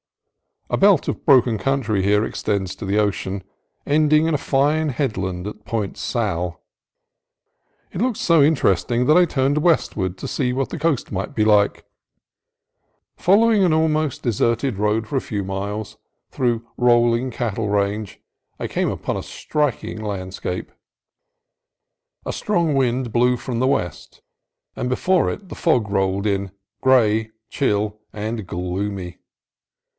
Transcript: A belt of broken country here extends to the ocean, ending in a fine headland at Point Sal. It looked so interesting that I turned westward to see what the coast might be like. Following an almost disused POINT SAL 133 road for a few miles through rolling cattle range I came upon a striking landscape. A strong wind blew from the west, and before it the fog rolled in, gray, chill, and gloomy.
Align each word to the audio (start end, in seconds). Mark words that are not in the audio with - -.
A 0.71 0.77
belt 0.77 1.07
of 1.09 1.25
broken 1.25 1.57
country 1.59 2.01
here 2.01 2.23
extends 2.25 2.75
to 2.77 2.85
the 2.85 2.97
ocean, 2.97 3.43
ending 3.85 4.25
in 4.25 4.33
a 4.33 4.37
fine 4.37 4.89
headland 4.89 5.45
at 5.45 5.65
Point 5.65 5.95
Sal. 5.97 6.63
It 7.91 8.01
looked 8.01 8.17
so 8.17 8.41
interesting 8.41 9.05
that 9.05 9.17
I 9.17 9.25
turned 9.25 9.59
westward 9.59 10.17
to 10.17 10.29
see 10.29 10.53
what 10.53 10.69
the 10.69 10.79
coast 10.79 11.11
might 11.11 11.35
be 11.35 11.43
like. 11.43 11.83
Following 13.17 13.63
an 13.65 13.73
almost 13.73 14.23
disused 14.23 14.61
POINT 14.61 14.71
SAL 14.77 14.81
133 14.81 14.85
road 14.85 15.07
for 15.07 15.17
a 15.17 15.27
few 15.29 15.43
miles 15.43 15.97
through 16.31 16.65
rolling 16.77 17.29
cattle 17.31 17.67
range 17.69 18.19
I 18.57 18.67
came 18.67 18.89
upon 18.89 19.17
a 19.17 19.23
striking 19.23 20.01
landscape. 20.01 20.71
A 22.25 22.33
strong 22.33 22.73
wind 22.75 23.11
blew 23.11 23.35
from 23.37 23.59
the 23.59 23.67
west, 23.67 24.21
and 24.75 24.89
before 24.89 25.29
it 25.29 25.49
the 25.49 25.55
fog 25.55 25.91
rolled 25.91 26.25
in, 26.25 26.51
gray, 26.79 27.29
chill, 27.49 27.99
and 28.13 28.47
gloomy. 28.47 29.19